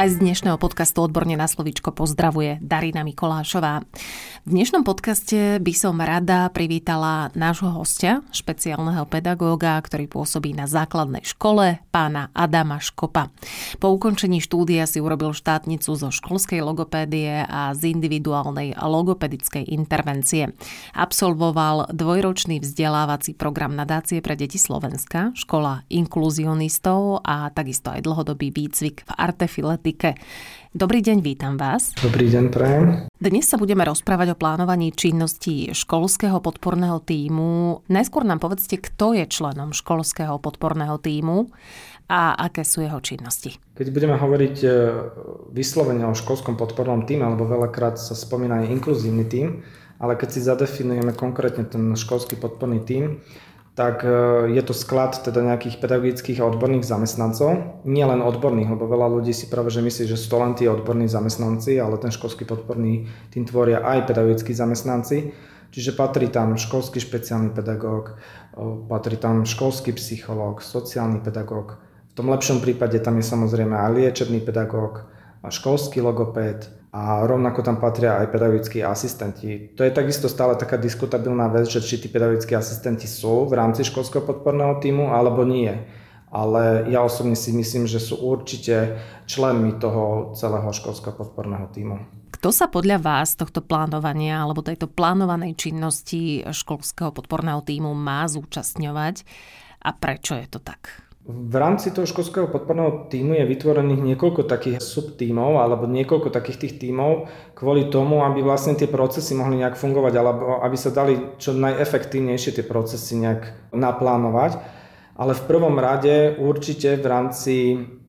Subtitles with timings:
[0.00, 3.84] Aj z dnešného podcastu Odborne na slovíčko pozdravuje Darina Mikolášová.
[4.48, 11.20] V dnešnom podcaste by som rada privítala nášho hostia, špeciálneho pedagóga, ktorý pôsobí na základnej
[11.28, 13.28] škole, pána Adama Škopa.
[13.76, 20.56] Po ukončení štúdia si urobil štátnicu zo školskej logopédie a z individuálnej logopedickej intervencie.
[20.96, 29.04] Absolvoval dvojročný vzdelávací program nadácie pre deti Slovenska, škola inkluzionistov a takisto aj dlhodobý výcvik
[29.04, 29.10] v
[29.90, 30.14] artefiletike.
[30.70, 31.90] Dobrý deň, vítam vás.
[31.98, 33.10] Dobrý deň, prajem.
[33.18, 37.82] Dnes sa budeme rozprávať o plánovaní činnosti školského podporného týmu.
[37.90, 41.50] Najskôr nám povedzte, kto je členom školského podporného týmu
[42.06, 43.58] a aké sú jeho činnosti.
[43.74, 44.68] Keď budeme hovoriť e,
[45.50, 49.66] vyslovene o školskom podpornom týme, alebo veľakrát sa spomína aj inkluzívny tím,
[49.98, 53.18] ale keď si zadefinujeme konkrétne ten školský podporný tím,
[53.74, 54.10] tak e,
[54.50, 57.80] je to sklad teda nejakých pedagogických a odborných zamestnancov.
[57.86, 60.66] Nie len odborných, lebo veľa ľudí si práve že myslí, že sú to len tí
[60.66, 65.32] odborní zamestnanci, ale ten školský podporný tým tvoria aj pedagogickí zamestnanci.
[65.70, 68.18] Čiže patrí tam školský špeciálny pedagóg,
[68.58, 71.78] e, patrí tam školský psychológ, sociálny pedagóg.
[72.10, 75.06] V tom lepšom prípade tam je samozrejme aj liečebný pedagóg,
[75.46, 79.70] školský logopéd, a rovnako tam patria aj pedagogickí asistenti.
[79.78, 83.86] To je takisto stále taká diskutabilná vec, že či tí pedagogickí asistenti sú v rámci
[83.86, 85.70] školského podporného týmu alebo nie.
[86.30, 91.96] Ale ja osobne si myslím, že sú určite členmi toho celého školského podporného týmu.
[92.34, 99.26] Kto sa podľa vás tohto plánovania alebo tejto plánovanej činnosti školského podporného týmu má zúčastňovať
[99.82, 101.09] a prečo je to tak?
[101.20, 106.74] V rámci toho školského podporného týmu je vytvorených niekoľko takých subtímov alebo niekoľko takých tých
[106.80, 111.52] tímov kvôli tomu, aby vlastne tie procesy mohli nejak fungovať alebo aby sa dali čo
[111.52, 114.64] najefektívnejšie tie procesy nejak naplánovať.
[115.20, 117.54] Ale v prvom rade určite v rámci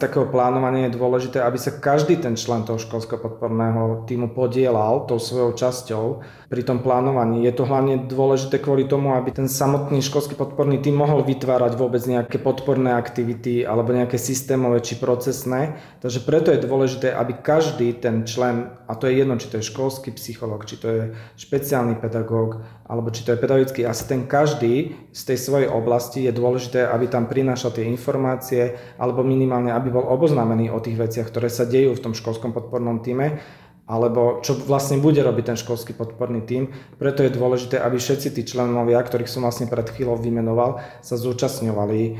[0.01, 5.21] takého plánovania je dôležité, aby sa každý ten člen toho školského podporného týmu podielal tou
[5.21, 6.05] svojou časťou
[6.49, 7.45] pri tom plánovaní.
[7.45, 12.01] Je to hlavne dôležité kvôli tomu, aby ten samotný školský podporný tým mohol vytvárať vôbec
[12.09, 15.77] nejaké podporné aktivity alebo nejaké systémové či procesné.
[16.01, 19.69] Takže preto je dôležité, aby každý ten člen, a to je jedno, či to je
[19.69, 21.03] školský psychológ, či to je
[21.37, 26.87] špeciálny pedagóg, alebo či to je pedagogický asistent, každý z tej svojej oblasti je dôležité,
[26.87, 31.67] aby tam prinášal tie informácie, alebo minimálne, aby bol oboznámený o tých veciach, ktoré sa
[31.67, 33.43] dejú v tom školskom podpornom týme
[33.91, 36.71] alebo čo vlastne bude robiť ten školský podporný tím.
[36.95, 42.15] Preto je dôležité, aby všetci tí členovia, ktorých som vlastne pred chvíľou vymenoval, sa zúčastňovali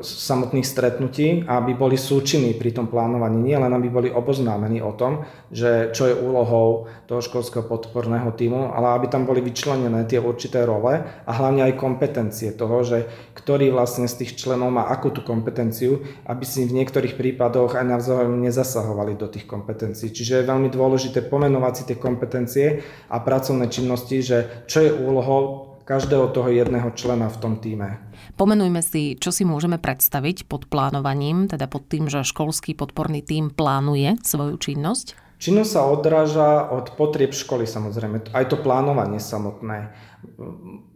[0.00, 3.40] samotných stretnutí aby boli súčinní pri tom plánovaní.
[3.40, 8.72] Nie len aby boli oboznámení o tom, že čo je úlohou toho školského podporného týmu,
[8.72, 13.72] ale aby tam boli vyčlenené tie určité role a hlavne aj kompetencie toho, že ktorý
[13.72, 18.40] vlastne z tých členov má akú tú kompetenciu, aby si v niektorých prípadoch aj navzájom
[18.44, 20.12] nezasahovali do tých kompetencií.
[20.12, 22.66] Čiže je veľmi dôležité pomenovať si tie kompetencie
[23.08, 28.07] a pracovné činnosti, že čo je úlohou každého toho jedného člena v tom týme.
[28.36, 33.50] Pomenujme si, čo si môžeme predstaviť pod plánovaním, teda pod tým, že školský podporný tím
[33.50, 35.28] plánuje svoju činnosť.
[35.38, 39.94] Činnosť sa odráža od potrieb školy samozrejme, aj to plánovanie samotné.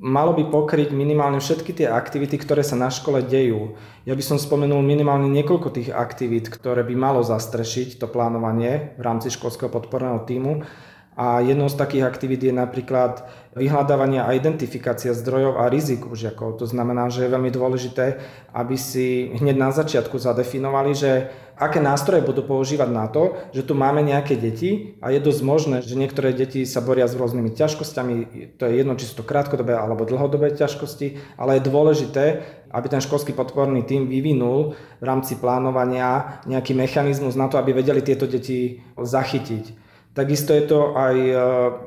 [0.02, 3.78] Malo by pokryť minimálne všetky tie aktivity, ktoré sa na škole dejú.
[4.02, 9.02] Ja by som spomenul minimálne niekoľko tých aktivít, ktoré by malo zastrešiť to plánovanie v
[9.06, 10.66] rámci školského podporného týmu.
[11.12, 16.56] A jednou z takých aktivít je napríklad vyhľadávanie a identifikácia zdrojov a rizik u žiakov.
[16.56, 18.16] To znamená, že je veľmi dôležité,
[18.56, 21.28] aby si hneď na začiatku zadefinovali, že
[21.60, 25.76] aké nástroje budú používať na to, že tu máme nejaké deti a je dosť možné,
[25.84, 28.14] že niektoré deti sa boria s rôznymi ťažkosťami,
[28.56, 32.24] to je jedno, či sú to krátkodobé alebo dlhodobé ťažkosti, ale je dôležité,
[32.72, 38.00] aby ten školský podporný tým vyvinul v rámci plánovania nejaký mechanizmus na to, aby vedeli
[38.00, 39.81] tieto deti zachytiť.
[40.12, 41.34] Takisto je to aj e,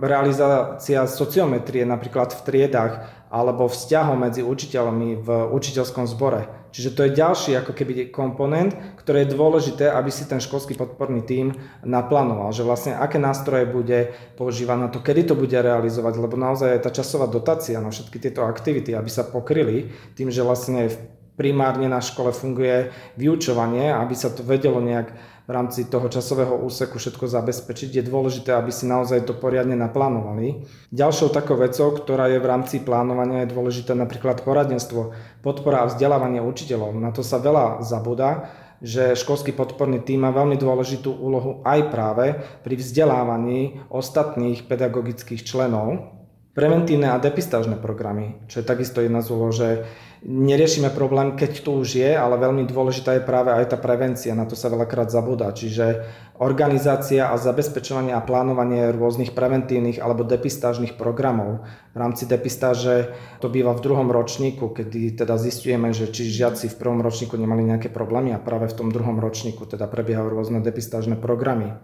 [0.02, 2.94] realizácia sociometrie napríklad v triedách
[3.30, 6.50] alebo vzťahom medzi učiteľmi v učiteľskom zbore.
[6.74, 11.22] Čiže to je ďalší ako keby komponent, ktorý je dôležité, aby si ten školský podporný
[11.22, 11.54] tím
[11.86, 14.12] naplánoval, že vlastne aké nástroje bude
[14.42, 18.42] používať na to, kedy to bude realizovať, lebo naozaj tá časová dotácia na všetky tieto
[18.42, 20.90] aktivity, aby sa pokryli tým, že vlastne
[21.36, 22.90] primárne na škole funguje
[23.20, 25.12] vyučovanie, aby sa to vedelo nejak
[25.46, 30.66] v rámci toho časového úseku všetko zabezpečiť, je dôležité, aby si naozaj to poriadne naplánovali.
[30.90, 35.14] Ďalšou takou vecou, ktorá je v rámci plánovania, je dôležité napríklad poradenstvo,
[35.46, 36.98] podpora a vzdelávanie učiteľov.
[36.98, 38.50] Na to sa veľa zabúda
[38.84, 46.12] že školský podporný tým má veľmi dôležitú úlohu aj práve pri vzdelávaní ostatných pedagogických členov.
[46.56, 49.84] Preventívne a depistážne programy, čo je takisto jedna z úloh, že
[50.24, 54.48] neriešime problém, keď tu už je, ale veľmi dôležitá je práve aj tá prevencia, na
[54.48, 55.52] to sa veľakrát zabúda.
[55.52, 56.08] Čiže
[56.40, 61.68] organizácia a zabezpečovanie a plánovanie rôznych preventívnych alebo depistážnych programov.
[61.92, 63.12] V rámci depistáže
[63.44, 67.68] to býva v druhom ročníku, kedy teda zistujeme, že či žiaci v prvom ročníku nemali
[67.68, 71.76] nejaké problémy a práve v tom druhom ročníku teda prebiehajú rôzne depistážne programy.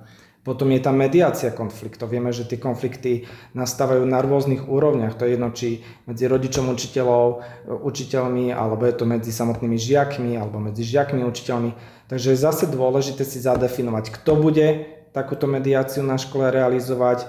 [0.41, 2.09] Potom je tam mediácia konfliktov.
[2.09, 5.13] Vieme, že tie konflikty nastávajú na rôznych úrovniach.
[5.21, 10.57] To je jedno, či medzi rodičom učiteľov, učiteľmi, alebo je to medzi samotnými žiakmi, alebo
[10.57, 11.77] medzi žiakmi učiteľmi.
[12.09, 17.27] Takže je zase dôležité si zadefinovať, kto bude takúto mediáciu na škole realizovať,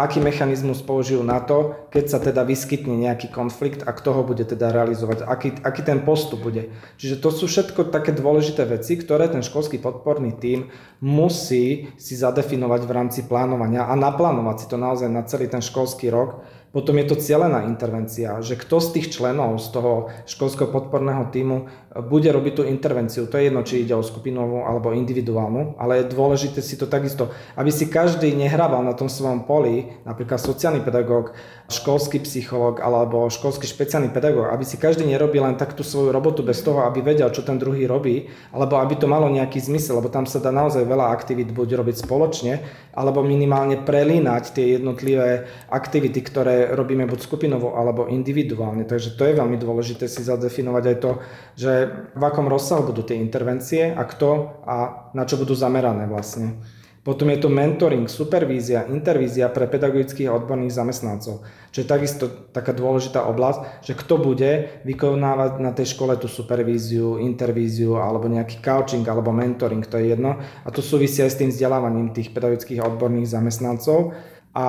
[0.00, 4.46] aký mechanizmus použijú na to, keď sa teda vyskytne nejaký konflikt a kto ho bude
[4.46, 6.72] teda realizovať, aký, aký ten postup bude.
[6.96, 10.72] Čiže to sú všetko také dôležité veci, ktoré ten školský podporný tím
[11.04, 16.08] musí si zadefinovať v rámci plánovania a naplánovať si to naozaj na celý ten školský
[16.08, 21.26] rok, potom je to cieľená intervencia, že kto z tých členov z toho školského podporného
[21.34, 21.66] týmu
[22.06, 23.26] bude robiť tú intervenciu.
[23.26, 27.34] To je jedno, či ide o skupinovú alebo individuálnu, ale je dôležité si to takisto,
[27.58, 31.34] aby si každý nehrával na tom svojom poli, napríklad sociálny pedagóg,
[31.66, 36.46] školský psychológ alebo školský špeciálny pedagóg, aby si každý nerobil len tak tú svoju robotu
[36.46, 40.06] bez toho, aby vedel, čo ten druhý robí, alebo aby to malo nejaký zmysel, lebo
[40.06, 42.62] tam sa dá naozaj veľa aktivít buď robiť spoločne,
[42.94, 48.84] alebo minimálne prelínať tie jednotlivé aktivity, ktoré robíme buď skupinovo alebo individuálne.
[48.84, 51.10] Takže to je veľmi dôležité si zadefinovať aj to,
[51.56, 51.72] že
[52.12, 54.76] v akom rozsahu budú tie intervencie a kto a
[55.16, 56.60] na čo budú zamerané vlastne.
[57.00, 61.40] Potom je to mentoring, supervízia, intervízia pre pedagogických a odborných zamestnancov,
[61.72, 67.16] čo je takisto taká dôležitá oblasť, že kto bude vykonávať na tej škole tú supervíziu,
[67.16, 70.44] intervíziu alebo nejaký coaching alebo mentoring, to je jedno.
[70.44, 74.12] A to súvisí aj s tým vzdelávaním tých pedagogických a odborných zamestnancov.
[74.50, 74.66] A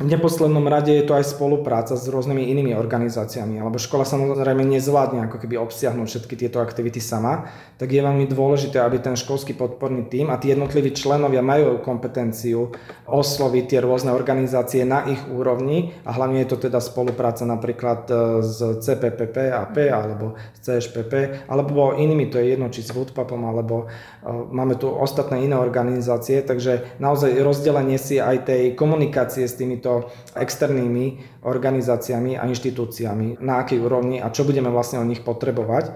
[0.00, 5.28] v neposlednom rade je to aj spolupráca s rôznymi inými organizáciami, alebo škola samozrejme nezvládne
[5.28, 10.08] ako keby obsiahnuť všetky tieto aktivity sama, tak je veľmi dôležité, aby ten školský podporný
[10.08, 12.72] tím a tí jednotliví členovia majú kompetenciu
[13.04, 18.40] osloviť tie rôzne organizácie na ich úrovni a hlavne je to teda spolupráca napríklad e,
[18.40, 23.44] s CPPP a P alebo s CŠPP alebo inými, to je jedno, či s Woodpapom
[23.44, 29.50] alebo e, máme tu ostatné iné organizácie, takže naozaj rozdelenie si aj tej komunikácie komunikácie
[29.50, 30.06] s týmito
[30.38, 35.90] externými organizáciami a inštitúciami, na akej úrovni a čo budeme vlastne o nich potrebovať.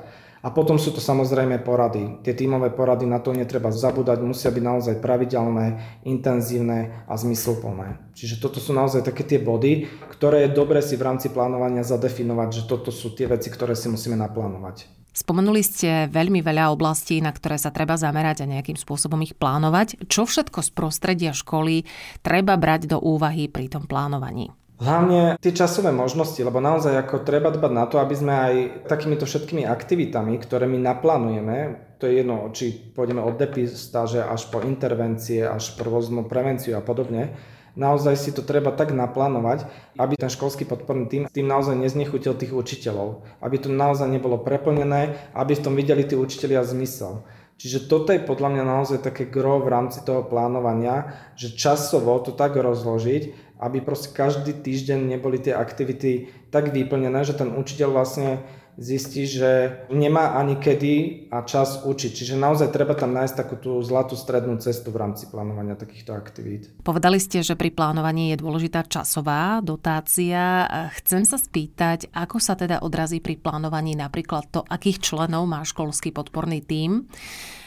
[0.44, 2.20] A potom sú to samozrejme porady.
[2.20, 8.12] Tie tímové porady na to netreba zabúdať, musia byť naozaj pravidelné, intenzívne a zmysluplné.
[8.12, 12.49] Čiže toto sú naozaj také tie body, ktoré je dobre si v rámci plánovania zadefinovať,
[12.60, 15.04] že toto sú tie veci, ktoré si musíme naplánovať.
[15.14, 20.11] Spomenuli ste veľmi veľa oblastí, na ktoré sa treba zamerať a nejakým spôsobom ich plánovať.
[20.11, 21.87] Čo všetko z prostredia školy
[22.26, 24.50] treba brať do úvahy pri tom plánovaní?
[24.75, 28.55] Hlavne tie časové možnosti, lebo naozaj ako treba dbať na to, aby sme aj
[28.90, 31.56] takýmito všetkými aktivitami, ktoré my naplánujeme,
[32.02, 36.82] to je jedno, či pôjdeme od depistáže až po intervencie, až po rôznu prevenciu a
[36.82, 39.67] podobne, naozaj si to treba tak naplánovať,
[39.99, 43.23] aby ten školský podporný tým, tým naozaj neznechutil tých učiteľov.
[43.43, 47.23] Aby to naozaj nebolo preplnené, aby v tom videli tí učiteľia zmysel.
[47.55, 52.35] Čiže toto je podľa mňa naozaj také gro v rámci toho plánovania, že časovo to
[52.35, 58.43] tak rozložiť, aby proste každý týždeň neboli tie aktivity tak vyplnené, že ten učiteľ vlastne
[58.74, 62.10] zistí, že nemá ani kedy a čas učiť.
[62.10, 66.70] Čiže naozaj treba tam nájsť takú tú zlatú strednú cestu v rámci plánovania takýchto aktivít.
[66.82, 70.66] Povedali ste, že pri plánovaní je dôležitá časová dotácia.
[71.02, 76.10] Chcem sa spýtať, ako sa teda odrazí pri plánovaní napríklad to, akých členov má školský
[76.10, 77.06] podporný tím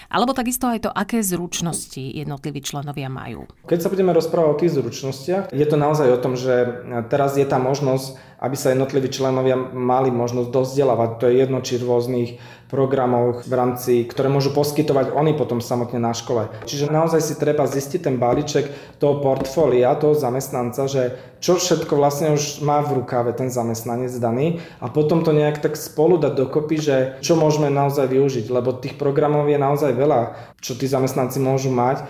[0.07, 3.43] alebo takisto aj to, aké zručnosti jednotliví členovia majú.
[3.67, 7.43] Keď sa budeme rozprávať o tých zručnostiach, je to naozaj o tom, že teraz je
[7.43, 11.09] tá možnosť, aby sa jednotliví členovia mali možnosť dozdelávať.
[11.17, 16.11] To je jedno, či rôznych programoch v rámci, ktoré môžu poskytovať oni potom samotne na
[16.11, 16.51] škole.
[16.67, 22.35] Čiže naozaj si treba zistiť ten balíček toho portfólia, toho zamestnanca, že čo všetko vlastne
[22.35, 26.75] už má v rukáve ten zamestnanec daný a potom to nejak tak spolu dať dokopy,
[26.77, 31.71] že čo môžeme naozaj využiť, lebo tých programov je naozaj veľa, čo tí zamestnanci môžu
[31.71, 32.03] mať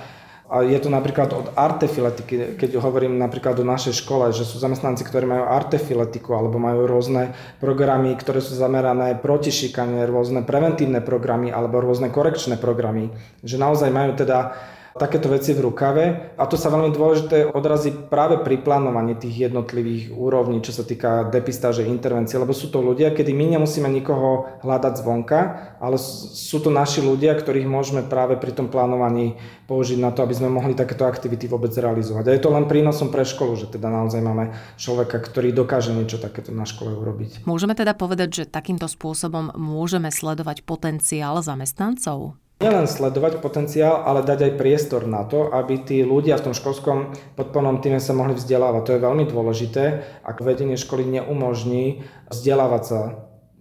[0.48, 5.04] a je to napríklad od artefiletiky, keď hovorím napríklad o našej škole, že sú zamestnanci,
[5.04, 11.52] ktorí majú artefiletiku alebo majú rôzne programy, ktoré sú zamerané proti šikane, rôzne preventívne programy
[11.52, 13.12] alebo rôzne korekčné programy.
[13.44, 14.56] Že naozaj majú teda
[14.98, 20.12] takéto veci v rukave a to sa veľmi dôležité odrazí práve pri plánovaní tých jednotlivých
[20.12, 24.94] úrovní, čo sa týka depistáže, intervencie, lebo sú to ľudia, kedy my nemusíme nikoho hľadať
[25.00, 25.40] zvonka,
[25.78, 29.38] ale sú to naši ľudia, ktorých môžeme práve pri tom plánovaní
[29.70, 32.32] použiť na to, aby sme mohli takéto aktivity vôbec realizovať.
[32.32, 36.18] A je to len prínosom pre školu, že teda naozaj máme človeka, ktorý dokáže niečo
[36.18, 37.44] takéto na škole urobiť.
[37.44, 42.40] Môžeme teda povedať, že takýmto spôsobom môžeme sledovať potenciál zamestnancov?
[42.58, 47.14] Nielen sledovať potenciál, ale dať aj priestor na to, aby tí ľudia v tom školskom
[47.38, 48.82] podpornom týme sa mohli vzdelávať.
[48.82, 49.84] To je veľmi dôležité,
[50.26, 52.02] ak vedenie školy neumožní
[52.34, 53.02] vzdelávať sa.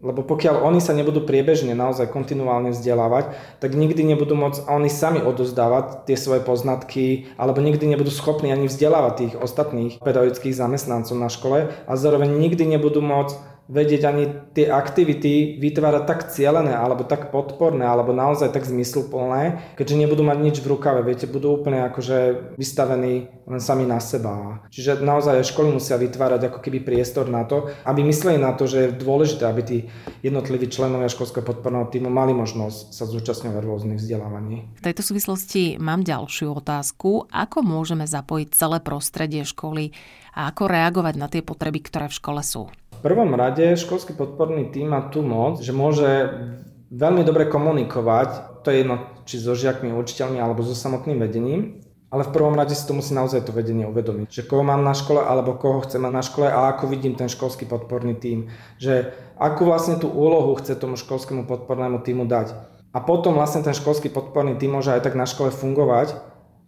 [0.00, 5.20] Lebo pokiaľ oni sa nebudú priebežne naozaj kontinuálne vzdelávať, tak nikdy nebudú môcť oni sami
[5.20, 11.28] odozdávať tie svoje poznatky, alebo nikdy nebudú schopní ani vzdelávať tých ostatných pedagogických zamestnancov na
[11.28, 17.35] škole a zároveň nikdy nebudú môcť vedieť ani tie aktivity vytvárať tak cielené, alebo tak
[17.35, 22.54] podporné, alebo naozaj tak zmysluplné, keďže nebudú mať nič v rukave, viete, budú úplne akože
[22.54, 24.66] vystavení len sami na seba.
[24.70, 28.90] Čiže naozaj školy musia vytvárať ako keby priestor na to, aby mysleli na to, že
[28.90, 29.78] je dôležité, aby tí
[30.23, 34.66] jednotliví členovia školského podporného týmu mali možnosť sa zúčastňovať rôznych vzdelávaní.
[34.78, 37.30] V tejto súvislosti mám ďalšiu otázku.
[37.30, 39.94] Ako môžeme zapojiť celé prostredie školy
[40.35, 42.68] a ako reagovať na tie potreby, ktoré v škole sú?
[43.06, 46.26] Prvom rade školský podporný tým má tú moc, že môže
[46.90, 52.26] veľmi dobre komunikovať, to je jedno, či so žiakmi, učiteľmi alebo so samotným vedením, ale
[52.26, 55.22] v prvom rade si to musí naozaj to vedenie uvedomiť, že koho mám na škole
[55.22, 58.50] alebo koho chcem mať na škole a ako vidím ten školský podporný tým,
[58.82, 62.58] že akú vlastne tú úlohu chce tomu školskému podpornému týmu dať.
[62.90, 66.18] A potom vlastne ten školský podporný tým môže aj tak na škole fungovať.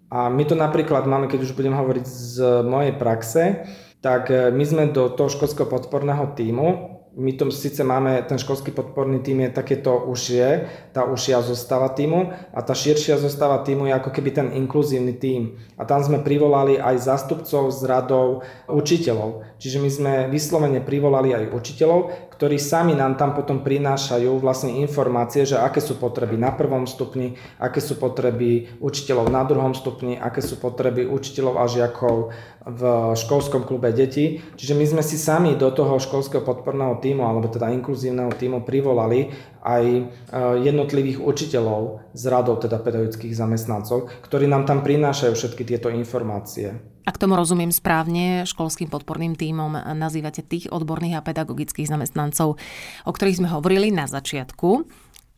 [0.06, 3.66] A my to napríklad máme, keď už budem hovoriť z mojej praxe,
[3.98, 8.70] tak e, my sme do toho školského podporného týmu my to síce máme, ten školský
[8.70, 13.98] podporný tým je takéto užšie, tá užšia zostava týmu a tá širšia zostava týmu je
[13.98, 15.58] ako keby ten inkluzívny tým.
[15.74, 19.42] A tam sme privolali aj zástupcov z radov učiteľov.
[19.58, 25.42] Čiže my sme vyslovene privolali aj učiteľov, ktorí sami nám tam potom prinášajú vlastne informácie,
[25.42, 30.38] že aké sú potreby na prvom stupni, aké sú potreby učiteľov na druhom stupni, aké
[30.38, 32.30] sú potreby učiteľov a žiakov
[32.62, 32.82] v
[33.18, 34.38] školskom klube detí.
[34.54, 39.34] Čiže my sme si sami do toho školského podporného týmu, alebo teda inkluzívneho týmu privolali
[39.58, 40.02] aj e,
[40.62, 46.97] jednotlivých učiteľov z radov, teda pedagogických zamestnancov, ktorí nám tam prinášajú všetky tieto informácie.
[47.08, 52.60] Ak tomu rozumiem správne, školským podporným týmom nazývate tých odborných a pedagogických zamestnancov,
[53.08, 54.84] o ktorých sme hovorili na začiatku.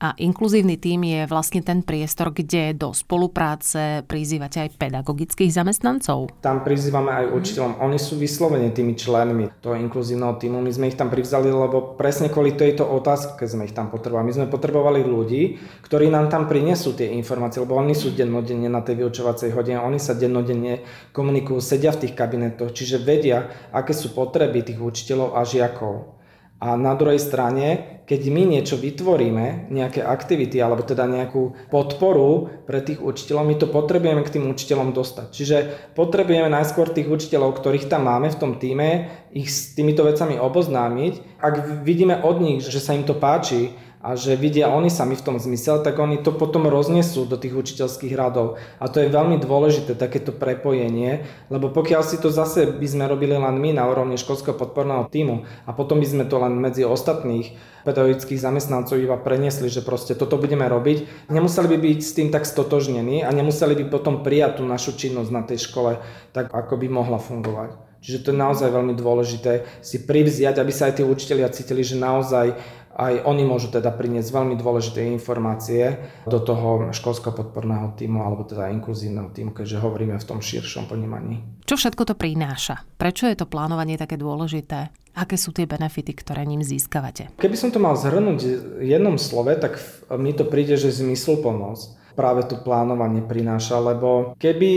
[0.01, 6.33] A inkluzívny tím je vlastne ten priestor, kde do spolupráce prizývate aj pedagogických zamestnancov.
[6.41, 7.85] Tam prizývame aj učiteľom.
[7.85, 10.65] Oni sú vyslovene tými členmi toho inkluzívneho týmu.
[10.65, 14.25] My sme ich tam privzali, lebo presne kvôli tejto otázke sme ich tam potrebovali.
[14.25, 18.81] My sme potrebovali ľudí, ktorí nám tam prinesú tie informácie, lebo oni sú dennodenne na
[18.81, 20.81] tej vyučovacej hodine, oni sa dennodenne
[21.13, 26.20] komunikujú, sedia v tých kabinetoch, čiže vedia, aké sú potreby tých učiteľov a žiakov.
[26.61, 32.85] A na druhej strane, keď my niečo vytvoríme, nejaké aktivity alebo teda nejakú podporu pre
[32.85, 35.27] tých učiteľov, my to potrebujeme k tým učiteľom dostať.
[35.33, 35.57] Čiže
[35.97, 41.41] potrebujeme najskôr tých učiteľov, ktorých tam máme v tom týme, ich s týmito vecami oboznámiť.
[41.41, 45.25] Ak vidíme od nich, že sa im to páči, a že vidia oni sami v
[45.25, 48.57] tom zmysel, tak oni to potom roznesú do tých učiteľských radov.
[48.81, 53.37] A to je veľmi dôležité, takéto prepojenie, lebo pokiaľ si to zase by sme robili
[53.37, 57.53] len my na úrovni školského podporného týmu a potom by sme to len medzi ostatných
[57.85, 62.49] pedagogických zamestnancov iba preniesli, že proste toto budeme robiť, nemuseli by byť s tým tak
[62.49, 66.01] stotožnení a nemuseli by potom prijať tú našu činnosť na tej škole
[66.33, 67.91] tak, ako by mohla fungovať.
[68.01, 72.01] Čiže to je naozaj veľmi dôležité si privziať, aby sa aj tí učiteľia cítili, že
[72.01, 72.57] naozaj
[73.01, 75.97] aj oni môžu teda priniesť veľmi dôležité informácie
[76.29, 81.65] do toho školského podporného týmu alebo teda inkluzívneho týmu, keďže hovoríme v tom širšom ponímaní.
[81.65, 82.85] Čo všetko to prináša?
[83.01, 84.93] Prečo je to plánovanie také dôležité?
[85.17, 87.35] Aké sú tie benefity, ktoré ním získavate?
[87.41, 88.39] Keby som to mal zhrnúť
[88.79, 89.81] v jednom slove, tak
[90.15, 94.71] mi to príde, že zmysluplnosť práve to plánovanie prináša, lebo keby,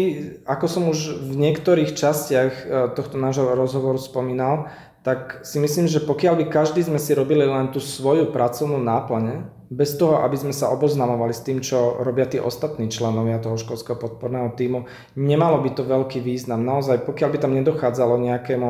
[0.47, 4.71] ako som už v niektorých častiach eh, tohto nášho rozhovoru spomínal,
[5.03, 9.51] tak si myslím, že pokiaľ by každý sme si robili len tú svoju pracovnú náplne,
[9.67, 13.99] bez toho, aby sme sa oboznamovali s tým, čo robia tí ostatní členovia toho školského
[13.99, 14.87] podporného týmu,
[15.19, 16.63] nemalo by to veľký význam.
[16.63, 18.69] Naozaj, pokiaľ by tam nedochádzalo nejakému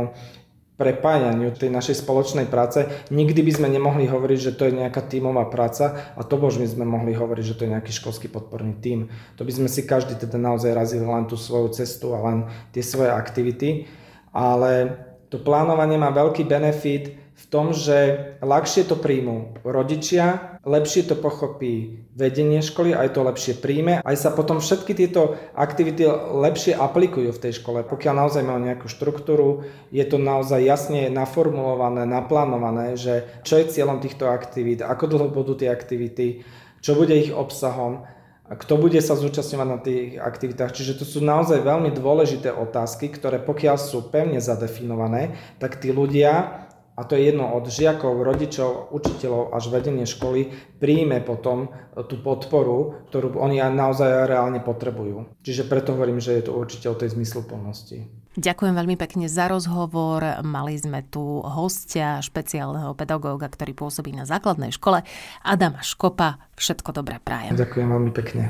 [0.73, 2.81] prepájaniu tej našej spoločnej práce,
[3.13, 6.81] nikdy by sme nemohli hovoriť, že to je nejaká tímová práca a to by sme
[6.81, 9.13] mohli hovoriť, že to je nejaký školský podporný tím.
[9.37, 12.81] To by sme si každý teda naozaj razili len tú svoju cestu a len tie
[12.81, 13.85] svoje aktivity,
[14.33, 14.97] ale
[15.33, 22.05] to plánovanie má veľký benefit v tom, že ľahšie to príjmú rodičia, lepšie to pochopí
[22.13, 26.05] vedenie školy, aj to lepšie príjme, aj sa potom všetky tieto aktivity
[26.37, 27.81] lepšie aplikujú v tej škole.
[27.81, 33.97] Pokiaľ naozaj majú nejakú štruktúru, je to naozaj jasne naformulované, naplánované, že čo je cieľom
[33.97, 36.45] týchto aktivít, ako dlho budú tie aktivity,
[36.85, 38.05] čo bude ich obsahom
[38.53, 40.77] a kto bude sa zúčastňovať na tých aktivitách.
[40.77, 46.62] Čiže to sú naozaj veľmi dôležité otázky, ktoré pokiaľ sú pevne zadefinované, tak tí ľudia,
[46.93, 51.73] a to je jedno od žiakov, rodičov, učiteľov až vedenie školy, príjme potom
[52.05, 55.41] tú podporu, ktorú oni naozaj reálne potrebujú.
[55.41, 58.23] Čiže preto hovorím, že je to určite o tej zmysluplnosti.
[58.33, 60.41] Ďakujem veľmi pekne za rozhovor.
[60.41, 65.05] Mali sme tu hostia, špeciálneho pedagóga, ktorý pôsobí na základnej škole,
[65.45, 66.41] Adama Škopa.
[66.57, 67.53] Všetko dobré prajem.
[67.53, 68.49] Ďakujem veľmi pekne.